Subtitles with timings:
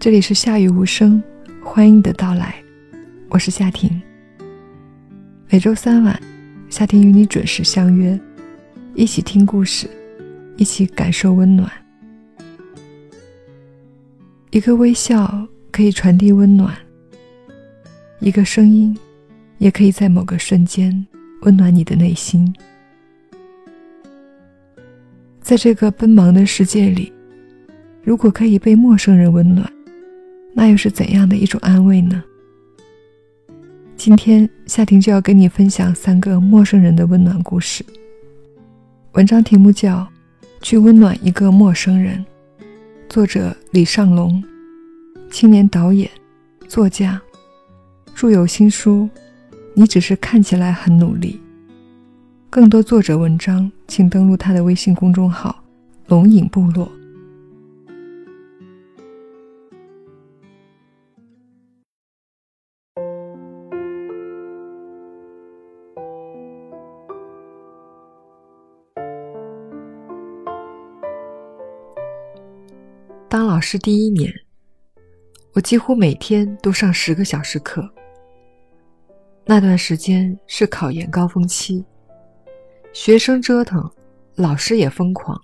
[0.00, 1.20] 这里是夏雨无声，
[1.60, 2.54] 欢迎你的到来，
[3.30, 4.00] 我是夏婷。
[5.50, 6.22] 每周三晚，
[6.70, 8.18] 夏婷与你准时相约，
[8.94, 9.90] 一起听故事，
[10.56, 11.68] 一起感受温暖。
[14.50, 16.72] 一个微笑可以传递温暖，
[18.20, 18.96] 一个声音
[19.58, 21.04] 也可以在某个瞬间
[21.40, 22.54] 温暖你的内心。
[25.40, 27.12] 在这个奔忙的世界里，
[28.04, 29.68] 如果可以被陌生人温暖，
[30.58, 32.20] 那又是怎样的一种安慰呢？
[33.96, 37.86] 今天夏婷就要跟你分享三个陌生人的温暖故事。
[39.12, 39.98] 文章题目叫
[40.60, 42.26] 《去温暖一个陌生人》，
[43.08, 44.42] 作者李尚龙，
[45.30, 46.10] 青年导演、
[46.66, 47.22] 作家，
[48.16, 49.08] 著有新书
[49.74, 51.40] 《你只是看起来很努力》。
[52.50, 55.62] 更多作者文章，请登录他的微信公众号
[56.08, 56.90] “龙影部落”。
[73.70, 74.32] 师第一年，
[75.52, 77.86] 我几乎每天都上十个小时课。
[79.44, 81.84] 那段时间是考研高峰期，
[82.94, 83.86] 学生折腾，
[84.36, 85.38] 老师也疯狂。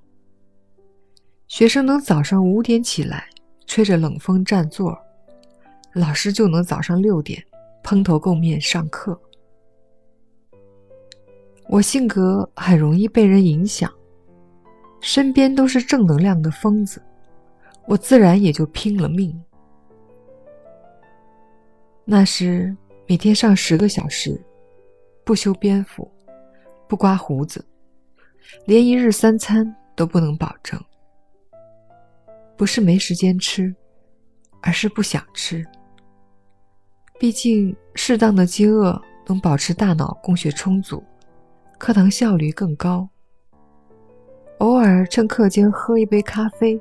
[1.49, 3.29] 学生能早上五点起来，
[3.67, 4.99] 吹着冷风占座，
[5.93, 7.45] 老师就能早上六点
[7.83, 9.21] 蓬头垢面上课。
[11.69, 13.93] 我性格很容易被人影响，
[15.03, 17.03] 身边都是正能量的疯子。
[17.87, 19.39] 我自然也就拼了命。
[22.05, 22.75] 那时
[23.07, 24.41] 每天上十个小时，
[25.25, 26.11] 不修边幅，
[26.89, 27.65] 不刮胡子，
[28.67, 30.79] 连一日三餐都不能保证。
[32.57, 33.75] 不是没时间吃，
[34.63, 35.65] 而是不想吃。
[37.19, 41.03] 毕竟适当的饥饿能保持大脑供血充足，
[41.79, 43.09] 课堂效率更高。
[44.59, 46.81] 偶尔趁课间喝一杯咖啡。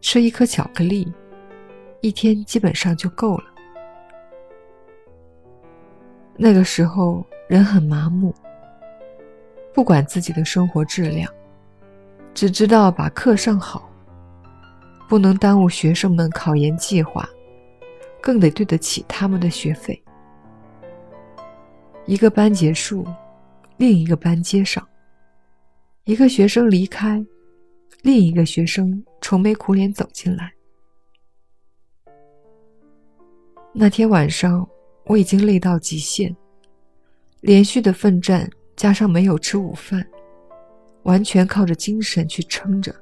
[0.00, 1.12] 吃一颗巧克力，
[2.00, 3.44] 一天基本上就够了。
[6.36, 8.34] 那个时候人很麻木，
[9.74, 11.28] 不管自己的生活质量，
[12.32, 13.90] 只知道把课上好，
[15.08, 17.28] 不能耽误学生们考研计划，
[18.20, 20.00] 更得对得起他们的学费。
[22.06, 23.04] 一个班结束，
[23.76, 24.82] 另一个班接上；
[26.04, 27.22] 一个学生离开，
[28.02, 29.04] 另一个学生。
[29.20, 30.50] 愁眉苦脸走进来。
[33.74, 34.66] 那天晚上，
[35.04, 36.34] 我已经累到极限，
[37.42, 40.02] 连续的奋战加上没有吃午饭，
[41.02, 42.94] 完全靠着精神去撑着。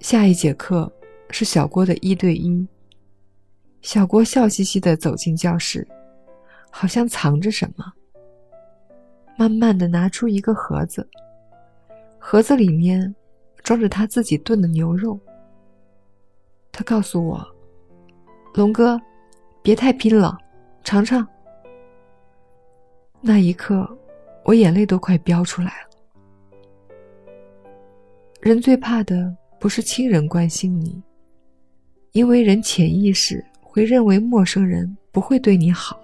[0.00, 0.92] 下一节课
[1.30, 2.66] 是小郭的一对一。
[3.80, 5.88] 小郭笑嘻嘻的走进教室，
[6.70, 7.90] 好像藏着什么，
[9.38, 11.08] 慢慢的拿出一个盒子，
[12.18, 13.14] 盒子里面。
[13.66, 15.18] 装着他自己炖的牛肉。
[16.70, 17.44] 他告诉我
[18.54, 18.96] ：“龙哥，
[19.60, 20.38] 别太拼了，
[20.84, 21.26] 尝尝。”
[23.20, 23.84] 那一刻，
[24.44, 25.88] 我眼泪都快飙出来了。
[28.40, 31.02] 人最怕的不是亲人关心你，
[32.12, 36.00] 因为人潜意识会认为陌生人不会对你好。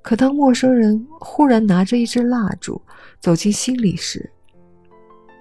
[0.00, 2.80] 可当陌生人忽然拿着一支蜡烛
[3.18, 4.30] 走进心里时，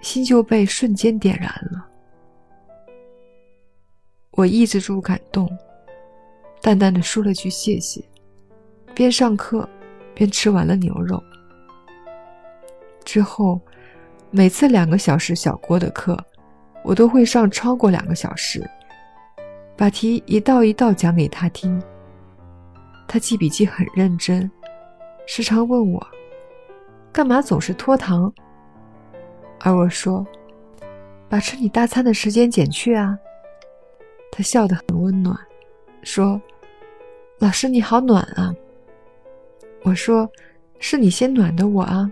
[0.02, 1.86] 心就被瞬间点燃了。
[4.32, 5.50] 我抑制住感动，
[6.62, 8.04] 淡淡的说了句谢谢，
[8.94, 9.68] 边上课
[10.14, 11.22] 边吃完了牛肉。
[13.04, 13.60] 之后，
[14.32, 16.18] 每次两个小时小郭的课，
[16.84, 18.64] 我都会上超过两个小时，
[19.76, 21.82] 把题一道一道讲给他听。
[23.08, 24.50] 他记笔记很认真，
[25.26, 26.08] 时常问我，
[27.12, 28.32] 干嘛总是拖堂。
[29.62, 30.26] 而我说
[31.28, 33.18] ：“把吃你大餐的时间减去啊。”
[34.32, 35.38] 他笑得很温暖，
[36.04, 36.40] 说
[37.40, 38.54] ：“老师你好暖啊。”
[39.84, 40.30] 我说
[40.80, 42.10] ：“是你先暖的我啊。”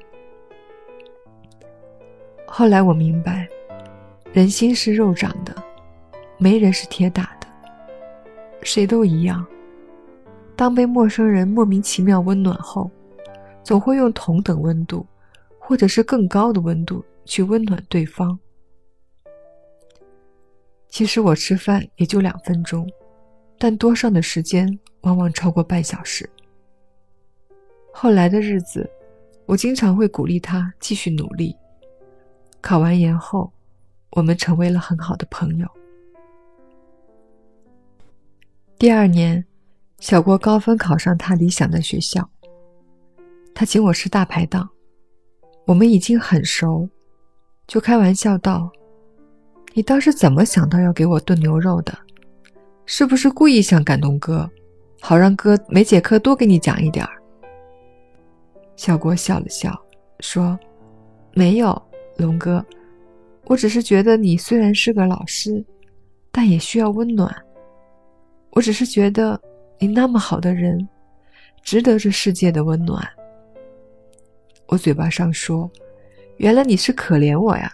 [2.46, 3.48] 后来我明白，
[4.34, 5.56] 人心是肉长的，
[6.38, 7.48] 没人是铁打的，
[8.62, 9.46] 谁都一样。
[10.56, 12.90] 当被陌生人莫名其妙温暖后，
[13.64, 15.06] 总会用同等温度，
[15.60, 17.04] 或者是更高的温度。
[17.28, 18.40] 去温暖对方。
[20.90, 22.90] 其实我吃饭也就两分钟，
[23.60, 26.28] 但多上的时间往往超过半小时。
[27.94, 28.90] 后来的日子，
[29.46, 31.56] 我经常会鼓励他继续努力。
[32.62, 33.52] 考完研后，
[34.12, 35.68] 我们成为了很好的朋友。
[38.80, 39.44] 第二年，
[40.00, 42.28] 小郭高分考上他理想的学校。
[43.54, 44.70] 他请我吃大排档，
[45.66, 46.88] 我们已经很熟，
[47.68, 48.72] 就开玩笑道
[49.76, 51.96] ：“你当时怎么想到要给我炖牛肉的？
[52.86, 54.50] 是不是故意想感动哥，
[55.02, 57.12] 好让哥每节课多给你讲一点儿？”
[58.78, 59.78] 小郭笑了笑，
[60.22, 60.58] 说
[61.36, 61.80] ：“没有，
[62.16, 62.66] 龙哥，
[63.46, 65.62] 我只是觉得你虽然是个老师，
[66.32, 67.36] 但也需要温暖。
[68.52, 69.40] 我只是觉得
[69.78, 70.88] 你那么好的人，
[71.62, 73.06] 值得这世界的温暖。”
[74.68, 75.70] 我嘴巴上说
[76.38, 77.72] ：“原来你是可怜我呀。”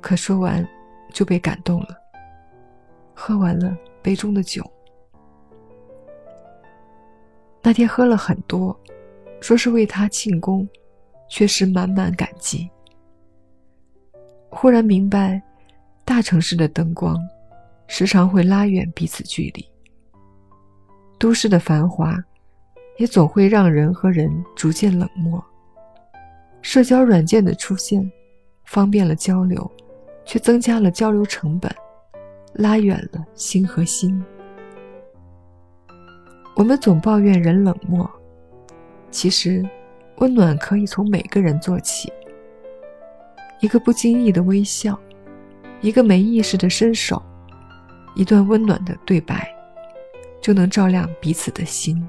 [0.00, 0.66] 可说完，
[1.12, 1.88] 就被感动了。
[3.14, 4.64] 喝完了杯中的酒，
[7.62, 8.78] 那天喝了很多，
[9.40, 10.66] 说是为他庆功，
[11.28, 12.70] 却是满满感激。
[14.48, 15.42] 忽然明白，
[16.04, 17.16] 大城市的灯光，
[17.86, 19.68] 时常会拉远彼此距离。
[21.18, 22.16] 都市的繁华。
[22.98, 25.40] 也总会让人和人逐渐冷漠。
[26.60, 28.10] 社交软件的出现，
[28.64, 29.70] 方便了交流，
[30.24, 31.72] 却增加了交流成本，
[32.54, 34.22] 拉远了心和心。
[36.56, 38.10] 我们总抱怨人冷漠，
[39.10, 39.64] 其实，
[40.16, 42.12] 温暖可以从每个人做起。
[43.60, 44.98] 一个不经意的微笑，
[45.80, 47.22] 一个没意识的伸手，
[48.14, 49.48] 一段温暖的对白，
[50.40, 52.06] 就能照亮彼此的心。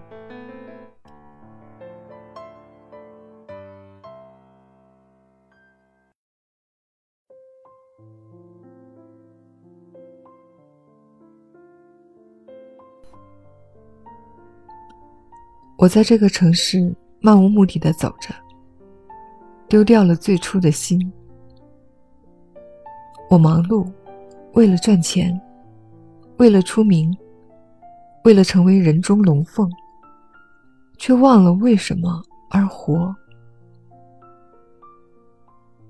[15.80, 18.36] 我在这个城市漫无目的的走着，
[19.70, 21.10] 丢掉了最初的心。
[23.30, 23.90] 我忙碌，
[24.56, 25.40] 为了赚钱，
[26.36, 27.18] 为了出名，
[28.26, 29.72] 为了成为人中龙凤，
[30.98, 33.16] 却忘了为什么而活。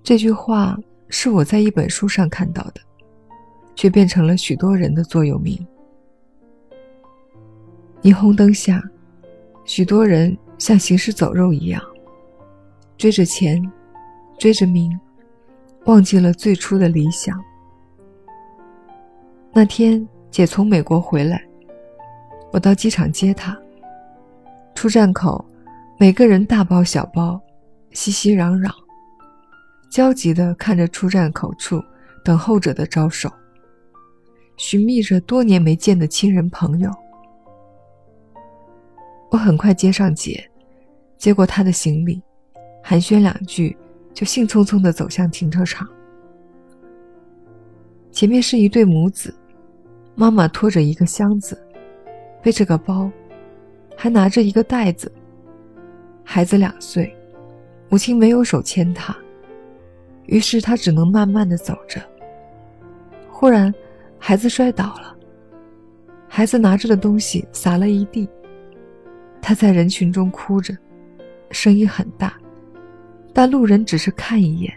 [0.04, 0.78] 这句话
[1.08, 2.82] 是我在一本书上看到的，
[3.74, 5.58] 却变成了许多人的座右铭。
[8.04, 8.80] 霓虹灯下。
[9.70, 11.80] 许多人像行尸走肉一样，
[12.98, 13.62] 追着钱，
[14.40, 15.00] 追着名，
[15.86, 17.40] 忘记了最初的理想。
[19.54, 21.46] 那天姐从美国回来，
[22.52, 23.56] 我到机场接她。
[24.74, 25.46] 出站口，
[26.00, 27.40] 每个人大包小包，
[27.92, 28.72] 熙熙攘攘，
[29.92, 31.80] 焦急地看着出站口处
[32.26, 33.32] 等候者的招手，
[34.58, 36.92] 寻觅着多年没见的亲人朋友。
[39.32, 40.44] 我很快接上姐，
[41.18, 42.22] 接过她的行李，
[42.84, 43.78] 寒暄两句，
[44.14, 45.88] 就兴冲冲地走向停车场。
[48.12, 49.34] 前面是一对母子，
[50.16, 51.62] 妈妈拖着一个箱子，
[52.42, 53.10] 背着个包，
[53.96, 55.12] 还拿着一个袋子。
[56.24, 57.16] 孩子两岁，
[57.88, 59.16] 母亲没有手牵他，
[60.26, 62.02] 于是他只能慢慢地走着。
[63.30, 63.72] 忽然，
[64.18, 65.16] 孩子摔倒了，
[66.28, 68.28] 孩子拿着的东西洒了一地。
[69.42, 70.76] 他在人群中哭着，
[71.52, 72.34] 声音很大，
[73.34, 74.72] 但路人只是看一眼，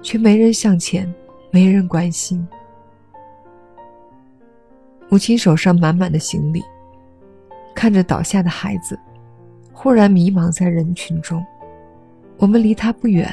[0.00, 1.12] 却没人向前，
[1.50, 2.46] 没人关心。
[5.08, 6.62] 母亲手上满满的行李，
[7.74, 8.98] 看着倒下的孩子，
[9.72, 11.44] 忽然迷茫在人群中。
[12.38, 13.30] 我们离他不远，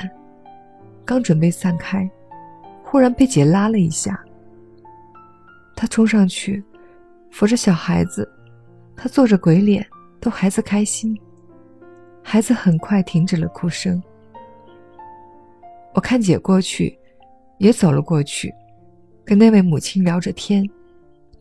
[1.05, 2.09] 刚准备散开，
[2.83, 4.19] 忽然被姐拉了一下。
[5.75, 6.63] 他冲上去，
[7.31, 8.29] 扶着小孩子，
[8.95, 9.85] 他做着鬼脸。
[10.19, 11.17] 逗孩子开心，
[12.21, 14.01] 孩子很快停止了哭声。
[15.93, 16.97] 我看姐过去，
[17.57, 18.53] 也走了过去，
[19.23, 20.69] 跟那位母亲聊着天，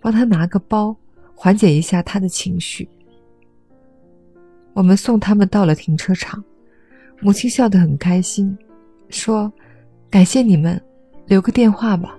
[0.00, 0.96] 帮她拿个包，
[1.34, 2.88] 缓解一下她的情绪。
[4.74, 6.42] 我们送他们到了停车场，
[7.20, 8.56] 母亲笑得很开心，
[9.08, 9.52] 说
[10.08, 10.80] ：“感谢你们，
[11.26, 12.16] 留个电话吧。”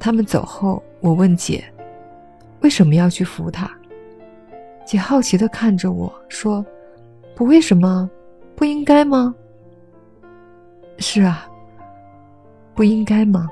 [0.00, 1.62] 他们走后，我问姐
[2.62, 3.70] ：“为什么要去扶他？”
[4.86, 6.64] 姐好奇的看着我说
[7.36, 8.10] ：“不为什么，
[8.56, 9.32] 不应该吗
[10.98, 11.48] ？”“是啊，
[12.74, 13.48] 不应该吗？”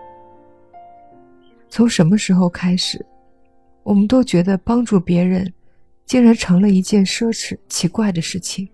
[1.70, 3.04] 从什么时候开始，
[3.84, 5.52] 我们都觉得帮助别人，
[6.06, 8.68] 竟然成了一件奢侈奇怪的事情？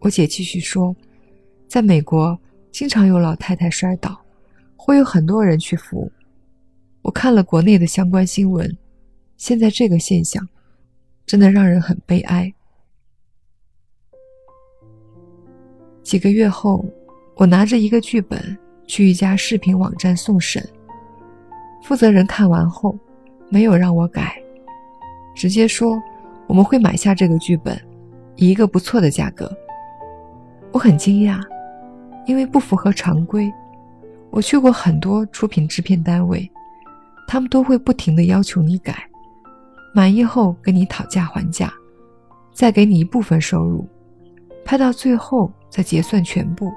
[0.00, 0.94] 我姐继续说
[1.66, 2.38] ：“在美国，
[2.70, 4.20] 经常有老太太摔倒，
[4.76, 6.10] 会有很多人去扶。
[7.00, 8.76] 我看了国内的相关新闻，
[9.38, 10.46] 现在这个现象。”
[11.26, 12.52] 真的让人很悲哀。
[16.02, 16.84] 几个月后，
[17.34, 18.56] 我拿着一个剧本
[18.86, 20.64] 去一家视频网站送审，
[21.82, 22.96] 负责人看完后，
[23.48, 24.40] 没有让我改，
[25.34, 26.00] 直接说
[26.46, 27.76] 我们会买下这个剧本，
[28.36, 29.50] 以一个不错的价格。
[30.70, 31.42] 我很惊讶，
[32.26, 33.52] 因为不符合常规。
[34.30, 36.48] 我去过很多出品制片单位，
[37.26, 39.08] 他们都会不停的要求你改，
[39.96, 41.72] 满意后跟你讨价还价，
[42.52, 43.88] 再给你一部分收入，
[44.62, 46.70] 拍到最后再结算全部。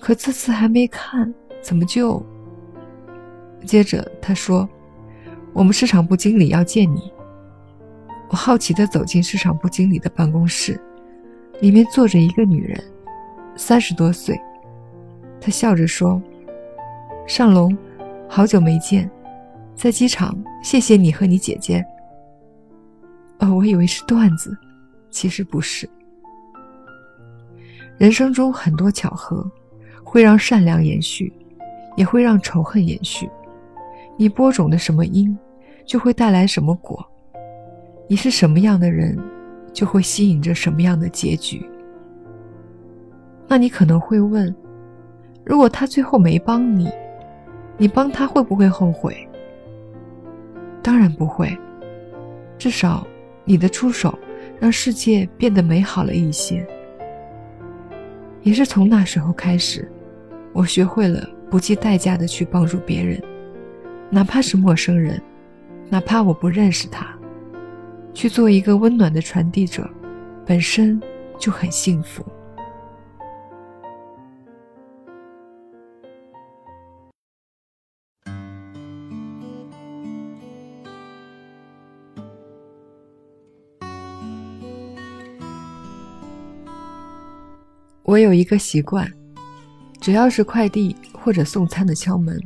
[0.00, 1.32] 可这次还没看，
[1.62, 2.20] 怎么就……
[3.64, 4.68] 接着他说
[5.54, 7.12] ：“我们市场部经理要见你。”
[8.30, 10.80] 我好奇地走进市场部经理的办公室，
[11.60, 12.82] 里面坐着一个女人，
[13.54, 14.36] 三十多岁。
[15.40, 16.20] 她笑着说
[17.28, 17.78] ：“尚龙，
[18.28, 19.08] 好久没见，
[19.76, 21.80] 在机场谢谢你和你姐姐。”
[23.42, 24.56] 哦，我以为是段子，
[25.10, 25.88] 其实不是。
[27.98, 29.44] 人生中很多巧合，
[30.04, 31.32] 会让善良延续，
[31.96, 33.28] 也会让仇恨延续。
[34.16, 35.36] 你播种的什么因，
[35.84, 37.04] 就会带来什么果。
[38.08, 39.18] 你是什么样的人，
[39.72, 41.68] 就会吸引着什么样的结局。
[43.48, 44.54] 那你可能会问：
[45.44, 46.88] 如果他最后没帮你，
[47.76, 49.28] 你帮他会不会后悔？
[50.80, 51.58] 当然不会。
[52.56, 53.04] 至少
[53.44, 54.18] 你的出手
[54.60, 56.66] 让世界变得美好了一些。
[58.42, 59.90] 也是从那时候开始，
[60.52, 63.22] 我学会了不计代价的去帮助别人。
[64.10, 65.20] 哪怕是陌生人，
[65.88, 67.16] 哪怕我不认识他，
[68.12, 69.88] 去做一个温暖的传递者，
[70.44, 71.00] 本身
[71.38, 72.24] 就很幸福。
[88.12, 89.10] 我有一个习惯，
[89.98, 92.38] 只要是快递或者送餐的敲门。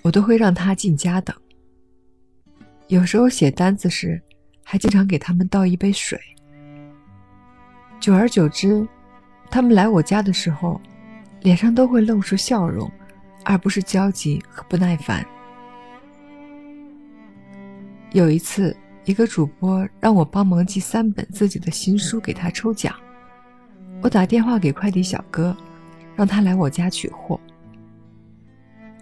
[0.00, 1.36] 我都会让他进家等。
[2.88, 4.18] 有时候写单子时，
[4.64, 6.18] 还经常给他们倒一杯水。
[8.00, 8.88] 久而久之，
[9.50, 10.80] 他们来我家的时候，
[11.42, 12.90] 脸上都会露出笑容，
[13.44, 15.22] 而不是焦急和不耐烦。
[18.12, 18.74] 有一次，
[19.04, 22.96] 一个主播让我帮忙寄三本自己的新书给他抽奖，
[24.02, 25.56] 我打电话给快递小哥，
[26.16, 27.40] 让他来我家取货。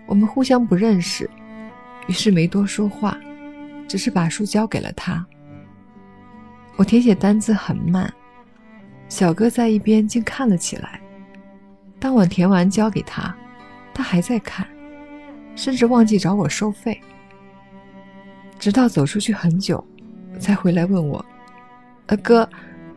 [0.06, 1.28] 我们互相不认识，
[2.06, 3.16] 于是没多说话，
[3.88, 5.24] 只是把书交给了他。
[6.76, 8.12] 我填写单子很慢，
[9.08, 11.00] 小哥在一边竟看了起来。
[11.98, 13.34] 当我填完交给他，
[13.94, 14.66] 他还在看，
[15.54, 17.00] 甚至忘记找我收费。
[18.58, 19.82] 直到走出去很久，
[20.38, 21.24] 才回来问我
[22.08, 22.46] ：“呃，哥，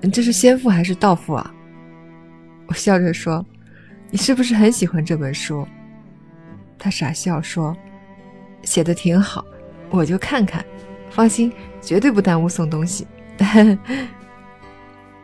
[0.01, 1.52] 你这是先付还是到付啊？”
[2.67, 3.45] 我笑着说
[4.09, 5.67] ：“你是不是很喜欢这本书？”
[6.79, 7.75] 他傻笑说
[8.63, 9.45] ：“写的挺好，
[9.89, 10.63] 我就看看，
[11.09, 11.51] 放心，
[11.81, 13.07] 绝对不耽误送东西。”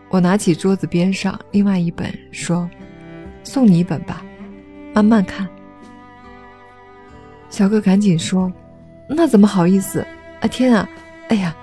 [0.10, 2.69] 我拿起桌子边上另外一本说
[3.43, 4.24] ：“送你一本吧，
[4.93, 5.48] 慢慢看。”
[7.50, 8.51] 小哥赶紧说
[9.10, 10.05] ：“那怎么好意思？
[10.41, 10.88] 啊天啊，
[11.29, 11.55] 哎呀，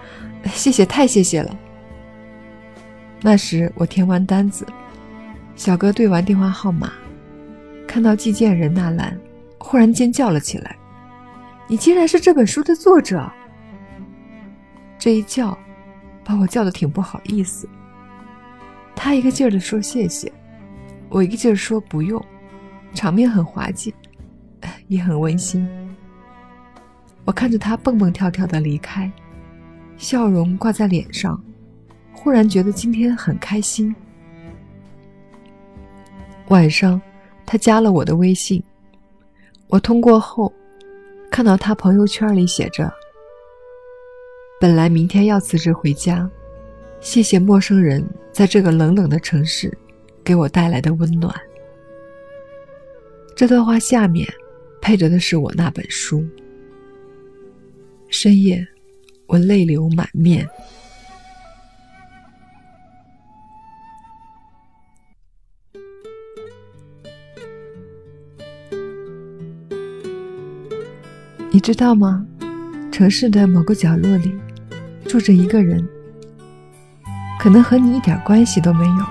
[0.53, 1.57] 谢谢，太谢谢了。”
[3.23, 4.67] 那时我填完单子，
[5.57, 6.93] 小哥对完电话号码，
[7.89, 9.19] 看到寄件人那栏。
[9.59, 10.77] 忽然尖叫了起来
[11.67, 13.29] ：“你竟然是这本书的作者！”
[14.97, 15.59] 这一叫，
[16.23, 17.69] 把我叫的挺不好意思。
[18.95, 20.31] 他一个劲儿的说谢谢，
[21.09, 22.25] 我一个劲儿说不用，
[22.95, 23.93] 场面很滑稽，
[24.87, 25.69] 也很温馨。
[27.25, 29.11] 我看着他蹦蹦跳跳的离开，
[29.97, 31.43] 笑容挂在脸上，
[32.13, 33.93] 忽然觉得今天很开心。
[36.49, 37.01] 晚上，
[37.45, 38.63] 他加了我的微信。
[39.69, 40.53] 我通过后，
[41.31, 42.93] 看到他朋友圈里写着
[44.61, 46.31] ：“本来明天要辞职回家，
[47.01, 49.77] 谢谢陌生人在这个冷冷的城市
[50.23, 51.35] 给我带来的温暖。”
[53.35, 54.27] 这段话下面
[54.81, 56.25] 配着的是我那本书。
[58.09, 58.65] 深夜，
[59.27, 60.49] 我泪流满面。
[71.57, 72.23] 你知道吗？
[72.93, 74.31] 城市的某个角落里，
[75.09, 75.83] 住着一个人，
[77.41, 79.07] 可能和你一点关系都没有，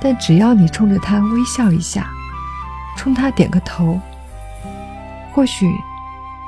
[0.00, 2.10] 但只要你冲着他微笑一下，
[2.96, 4.00] 冲他点个头，
[5.30, 5.70] 或许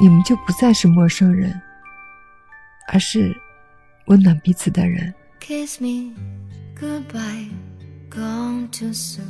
[0.00, 1.54] 你们就不再是陌生人，
[2.88, 3.32] 而是
[4.06, 5.14] 温暖彼此的人。
[5.38, 6.12] Kiss me
[6.76, 7.50] goodbye,
[8.10, 9.22] gone too soon.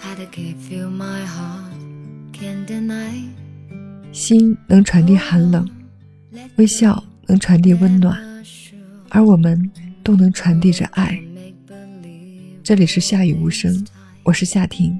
[0.00, 1.70] Had to give you my heart,
[2.32, 3.28] can't deny.
[4.14, 5.68] 心能传递寒冷，
[6.54, 8.16] 微笑能传递温暖，
[9.08, 9.68] 而我们
[10.04, 11.20] 都能传递着爱。
[12.62, 13.84] 这里是夏雨无声，
[14.22, 14.96] 我是夏婷。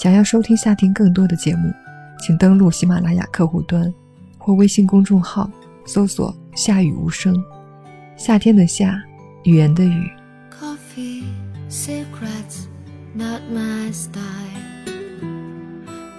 [0.00, 1.72] 想要收听夏婷更多的节目，
[2.20, 3.92] 请登录喜马拉雅客户端
[4.38, 5.50] 或微信公众号
[5.84, 7.34] 搜索“夏雨无声”。
[8.16, 9.02] 夏天的夏，
[9.42, 10.08] 语言的语。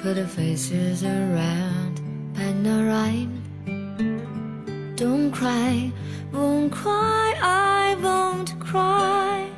[0.04, 1.91] Put the faces around
[4.96, 5.92] Don't cry,
[6.32, 9.50] won't cry, I won't cry.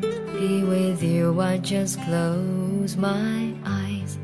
[0.00, 4.16] Be with you, I just close my eyes.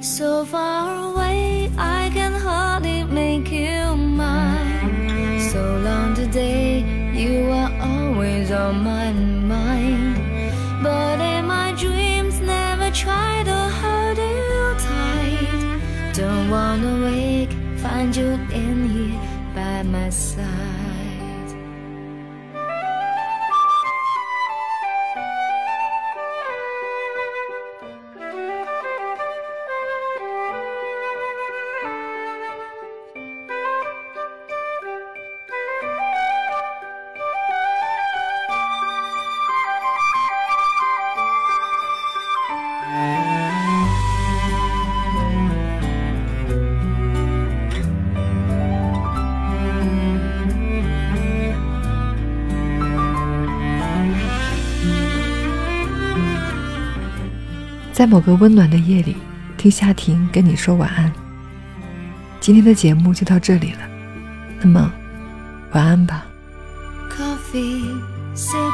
[0.00, 5.40] So far away, I can hardly make you mine.
[5.52, 6.80] So long today,
[7.14, 9.39] you are always on my mind.
[18.16, 19.20] You in here
[19.54, 20.99] by my side.
[58.00, 59.14] 在某个温暖的夜里，
[59.58, 61.12] 听夏婷跟你说晚安。
[62.40, 63.80] 今天的节目就到这里了，
[64.62, 64.90] 那么
[65.72, 66.24] 晚安吧。
[68.34, 68.70] so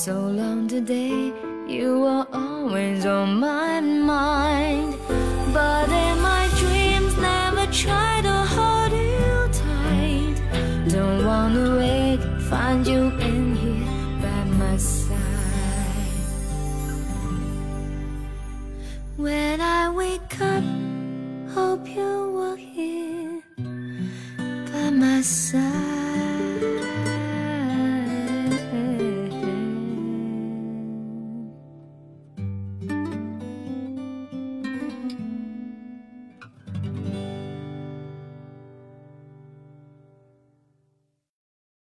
[0.00, 1.30] So long today.
[1.68, 3.69] You are always on my